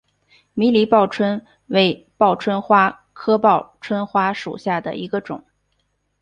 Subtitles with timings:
[0.55, 5.45] 迷离报春为报春花科报春花属下的一个种。